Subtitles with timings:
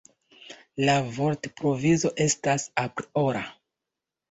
[0.89, 3.47] La vortprovizo estas apriora.